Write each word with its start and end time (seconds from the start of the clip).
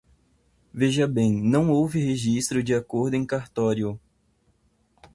Veja 0.73 1.07
bem, 1.07 1.31
não 1.43 1.69
houve 1.69 1.99
registro 1.99 2.63
do 2.63 2.75
acordo 2.75 3.13
em 3.15 3.23
cartório. 3.23 3.99